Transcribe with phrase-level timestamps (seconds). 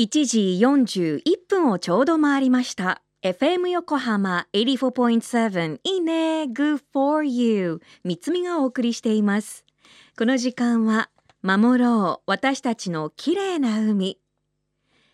[0.00, 3.02] 1時41分をちょうど回りました。
[3.22, 9.66] FM 横浜84.7いいね Good for you 三つみがお送りしています。
[10.18, 11.10] この時間は
[11.42, 14.18] 守ろう私たちの綺麗な海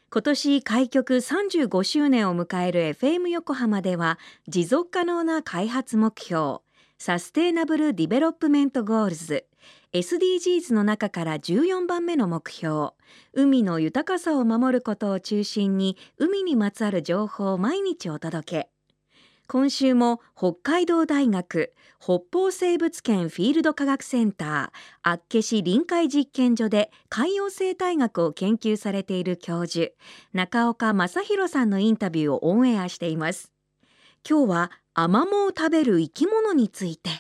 [0.08, 6.58] 今年開局35周年を迎える FM 横浜では持続可能な開発目標
[6.98, 9.46] Sustainable Development Goals。
[9.92, 12.92] SDGs の中から14番目の目標。
[13.34, 18.70] 海の豊かさを守ることを中心に海にまつわる情報を毎日お届け。
[19.46, 29.92] 今週も北海道大学北方生物圏フィールド科学センター厚岸臨海実験所で海洋生態学を研究されている教授
[30.32, 33.55] 中岡正弘さんのインタビューをオンエアしています。
[34.28, 37.10] 今日はアマモを食べる生き物について。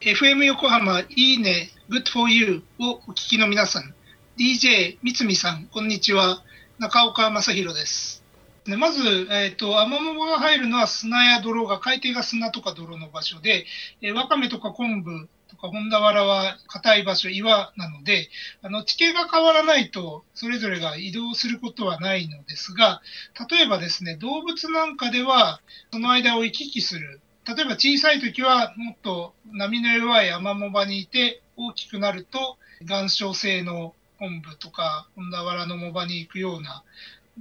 [0.00, 3.94] FM 横浜いいね Good for you をお聞きの皆さん。
[4.38, 6.42] DJ 三つみさんこんにちは。
[6.78, 8.24] 中岡正弘です。
[8.64, 13.66] でまず、えーと、アマモが入るのは砂や泥が、海底が砂とか泥の場所で、
[14.00, 18.30] えー、わかめとか昆布とかホンダワラは硬い場所、岩なので、
[18.62, 23.02] あの地形が変わらないと、それぞれが移動することはないのですが、
[23.50, 25.60] 例えばですね、動物なんかでは、
[25.92, 27.20] その間を行き来する。
[27.44, 36.82] 例えば小さい時はもっと波の弱いアマモ場にいて、大きくなると岩礁性の昆布とかホンダワラの藻場に行くような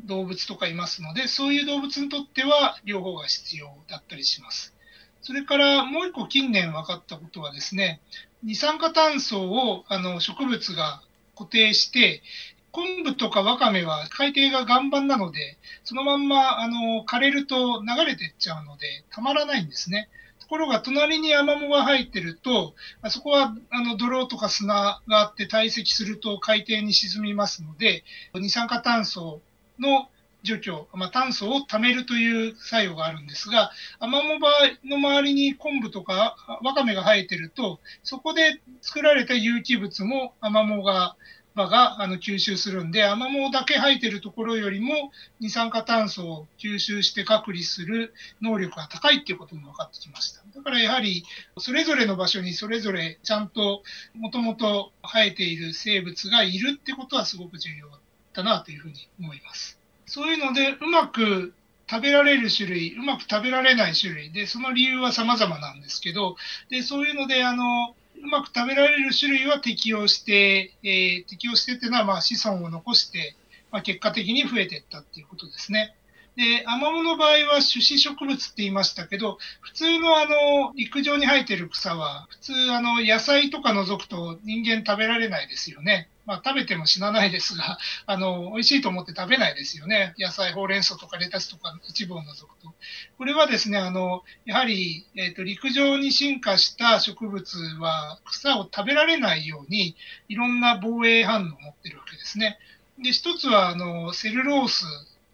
[0.06, 4.74] 動物とかいますので、そういう動物にとっては両方が必要だったりします。
[5.22, 8.02] それからもう一個近年分かったことはですね、
[8.44, 11.02] 二酸化炭素をあの植物が
[11.36, 12.22] 固定して、
[12.72, 20.10] 昆布とかワカメは海底が岩盤なので、そのまんまあの枯れると流れていっちゃうので、たまらないんですね。
[20.40, 22.74] ところが隣にアマモが入ってると、
[23.10, 29.42] そこはあの泥とか砂があって堆積すると海底に沈みますので、二酸化炭素
[29.80, 30.10] の
[30.44, 34.50] 除去、まあ、炭素を貯めるという作用があるんですが、アマモ場
[34.84, 41.16] の周りに昆布とかワカメが生えてると、そこで作られた有機物もアマモが
[41.54, 50.42] 場があの吸収するんで、アマモだけ生えてるところよりも二酸化炭素を吸収して隔離する能力が高いっていうことも分かってきました。
[50.56, 51.24] だからやはり、
[51.58, 53.84] それぞれの場所にそれぞれちゃんと
[54.14, 57.90] もともと生えている生物がいるってことはすごく重要
[58.34, 59.81] だなというふうに思います。
[60.12, 61.54] そういうので、うまく
[61.90, 66.36] 食べられる種類、うまく食べられない種類で、その理由は様々なんですけど、
[66.70, 73.38] でそういうので、あの、うまく食べられる種類は適用して、えー、適用してっていうのは、まあ、子孫を残して、
[73.72, 75.96] まあ、結果的に増えていったっていうことですね。
[76.36, 86.10] で、アマモの場合は種子植物って言いましたけど、普通のあの、陸上に生えてる草は、普通あの、野菜とか除くと人間食べられないですよね。
[86.26, 90.14] まあ、食べても死なないですが、 あの、美味しいと思って食べないですよね。
[90.18, 92.74] 野菜、ほうれん草とかレタスとか一部を除くと。
[93.18, 99.96] これはですね、あの、やはり、えっ、ー、と、陸上に進化した植物は草を食べられないように、
[100.30, 102.58] いろんな防衛反応を持ってるわけですね。
[103.00, 104.86] で、一つは、あの、セルロース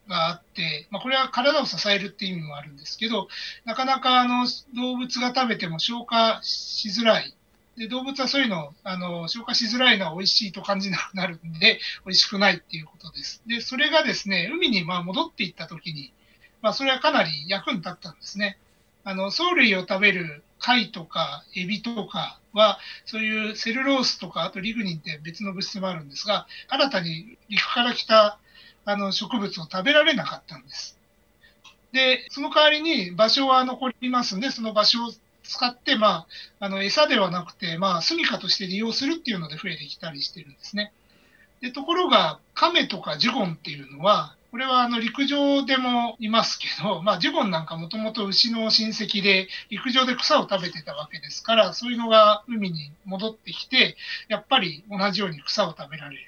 [0.07, 3.27] があって、まあ、これは体を支えるっていう意味もあるんですけど、
[3.65, 7.35] なかなかあの動物が食べても消化しづらい
[7.77, 13.43] で、動物はそういうのあの、消化しづらいのは美味しいと感じなくなるんで、 美味しくないっていうことです。
[13.45, 16.11] で、それがですね、海にまあ戻っていったときに、
[16.61, 18.57] まあ、それはかなり役に立ったんですね。
[19.03, 28.39] あの、藻類を食べる貝とかエビとかは、そういうセルロースとか、あとリグニンって別の物質もあるんですが、新たに陸から来た
[28.85, 30.97] あの植物を食べられなかったんです。
[31.91, 35.11] で、その代わりに場所は残りますんで、その場所を
[35.47, 36.25] 使って、ま
[36.59, 40.91] あ、あの餌ではなくて、まあ、住処として利用するっていうので増えてきたりしてるんですね。
[41.61, 53.97] でところが、亀とかジュゴンっていうのは、これはあの陸上でもいますけど、まあ、ジュゴンなんかもともと牛の親戚で陸上で草を食べてたわけですから、そういうのが海に戻ってきて、
[54.29, 56.23] やっぱり同じように草を食べられる。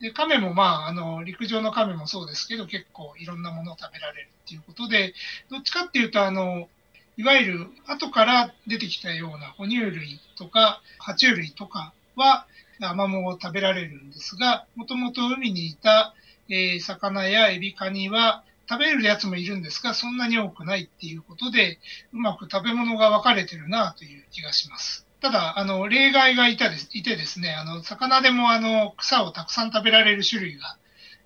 [0.00, 5.14] で亀も、まあ、あの陸上の亀もそうですけど、結構いろんなものを食べられるっていうことで、
[5.50, 6.68] どっちかっていうと、あの
[7.16, 12.46] いわゆる後から出てきたような哺乳類とか爬虫類とかは
[12.82, 16.14] アマモを食べられるんですが、もともと海にいた、
[16.48, 21.78] えー、魚やエビカニは食べるやつもいるんですが、そんなに多くないっていうことで、
[22.12, 25.06] うまく食べ物が分かれてるなという気がします。
[25.20, 30.76] ただ、あの、例外がいたですいてですね、あの、魚でもあの、草をたくさん食べられる種類が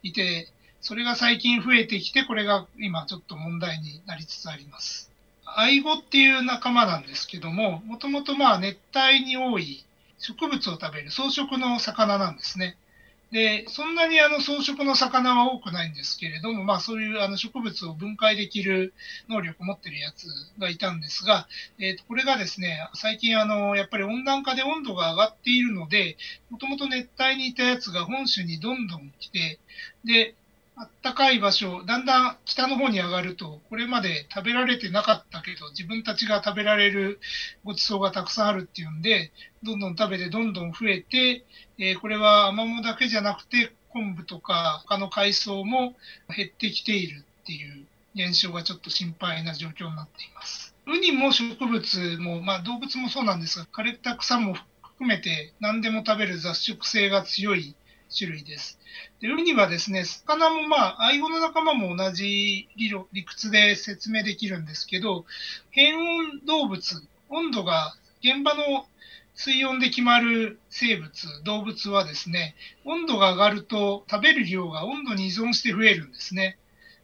[0.02, 5.07] いて、それが最近増えてきて、これが今ちょっと問題になりつつあります。
[5.58, 9.84] アイゴっていう仲間なんですけども、もともとまあ熱帯に多い
[10.20, 12.76] 植物を食べる草食の魚なんですね。
[13.32, 18.94] で、そんなにあの草食の魚は多くないんですけれども、まあそういうあの植物を分解できる
[19.28, 20.28] 能力を持ってるやつ
[20.60, 21.48] がいたんですが、
[21.80, 26.16] えー、とこれがですね、最近あの、やっぱり温暖化で温度が上がっているので、
[26.50, 29.58] もともと熱帯にいたやつが本州にどんどん来て、
[30.04, 30.36] で、
[30.80, 37.18] あったかい場所、だんだん北の方に上がると、これまで食べられてなかったけど、自分たちが食べられる
[37.64, 39.32] ごちそうがたくさんあるっていうんで、
[39.64, 41.44] どんどん食べてどんどん増えて、
[41.78, 45.96] えー、これはアマモだけじゃなくて、昆布とか他の海藻も
[46.36, 47.84] 減ってきているっていう
[48.14, 50.76] 現象がちょっと心配な状況になっています。
[50.86, 57.74] ウニも植物も、まあ動物もそうなんですが、枯れた草も含めて何でも食べる雑食性が強い
[58.16, 58.78] 種類です。
[59.20, 65.24] でウニはですね、魚もまあ、アイゴの仲間も同じ理論理屈で説明できるんですけど、
[65.70, 68.86] 変温動物、温度が現場の
[69.34, 71.10] 水温で決まる生物、
[71.44, 76.58] 動物はですね、温度が上がると食べる量が温度に依存して増えるんですね。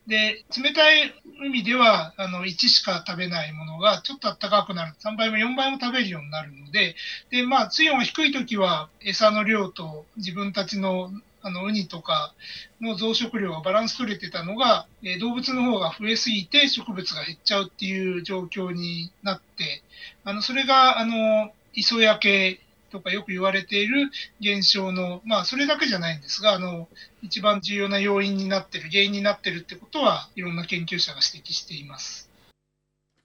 [0.06, 6.94] で、冷たい海ではあの1しか食べないものがちょっと暖かくなる、3倍も4倍も食べるようになるので、
[7.30, 11.10] で、まあ、水温が低いときは餌の量と自分たちの
[11.46, 12.32] あのウニとか
[12.80, 19.82] の増殖量がバランス取れてたのが、えー、動物の方が増えすぎて植物が減っちゃうっていう状況になって、
[20.24, 22.63] あのそれがあの磯焼け
[22.94, 24.08] とかよく言われている
[24.40, 26.88] 現象の、まあそれだけじゃないんですが、あの
[27.22, 32.30] 一番重要な要因になってる、原因になってるってことはいろんな研究者が指摘しています。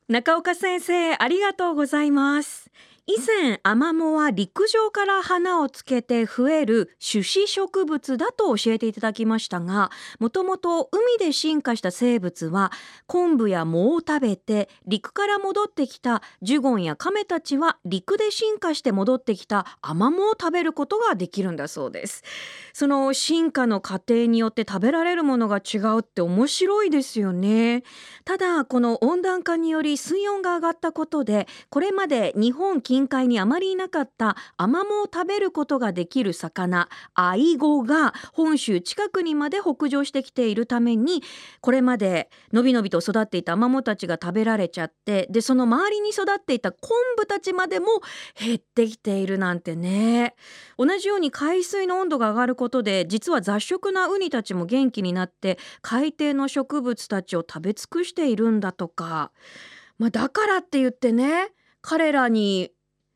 [0.07, 2.71] 中岡先生、ありがとうございます。
[3.09, 9.89] 以前アマモは陸上から花をつけて増える種子植物だと教えていただきましたが
[10.19, 12.71] もともと海で進化した生物は
[13.07, 22.23] 昆布や藻を食べて陸から戻ってきたジュゴンやカメたちは陸で進化して戻ってきたアマモを食べることができるんだそうです。
[22.73, 27.83] その進化の過程によって食べられるものが違うって面白いですよね。
[28.23, 41.23] ただこの温暖化により水温が上がったことでこれまで日本近海にあまりいなかったアマモを食べることができる魚アイゴが本州近くにまで北上してきているために
[41.61, 47.87] これまでのびのびと育っていたアマモたちが食べられちゃってでその周りに育っていた昆布たちまでも
[48.39, 50.35] 減ってきているなんてね
[50.77, 59.31] 同じように海水の温度が上がることで実は雑食なウニたちも元気になって海底の植物たちを食べ尽くしているんだとか。
[59.97, 62.71] まあ、だからって言ってね彼らに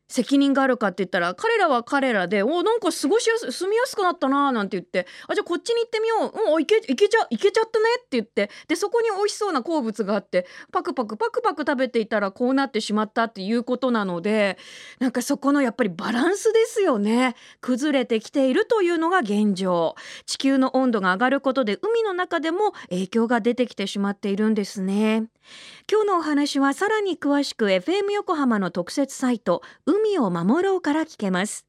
[0.08, 14.58] 責任があるかって言ったら彼らは彼らでおなんか過ごしやす住みやすくなったななんて言ってあじゃあこっちに行ってみよう、うん、いけいけちゃいけちゃったねって言ってでそこに美味しそうな好物があってパクパクパクパク食べていたらこうなってしまったっていうことなので
[14.98, 17.34] なんかそこのやっぱりバランスですよね。
[17.60, 19.94] 崩れてきているというのが現状。
[20.26, 25.24] 地球の温度が上がることで海の中でも影響が出てきてしまっているんですね。
[25.90, 29.62] 今日のお話はさらに詳しく FM 横浜の特設サイト
[29.94, 31.66] 海を守ろうから聞けます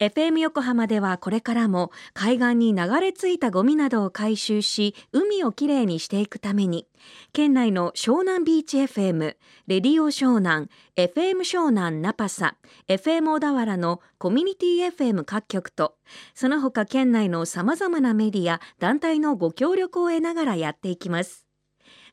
[0.00, 6.86] FM 横浜ではこれからも海岸に流れ着いたゴミなどを回収し海をきれいにしていくために
[7.32, 9.36] 県内の湘南ビーチ FM、
[9.66, 12.56] レディオ湘南、FM 湘南ナパサ、
[12.86, 15.96] FM 小田原のコミュニティ FM 各局と
[16.32, 21.48] その他県内のさまざまなメディア、団体のご協力を得ながらやっていきます。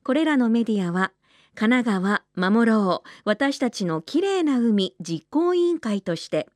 [0.04, 1.12] これらのメディアは
[1.56, 3.10] 神奈川守ろう。
[3.24, 6.48] 私たちのきれいな海実行委員会として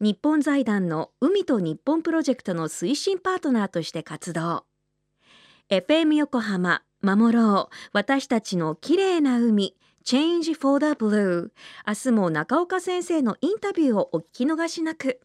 [0.00, 4.64] 日本財団の海と日本プロジェクトの推進パートナーとして活動。
[5.68, 7.74] FM 横浜守ろう。
[7.92, 11.50] 私たちのきれいな海 Change for the Blue
[11.86, 15.20] 明日も中岡先生のインタビューをお聞き逃しなく。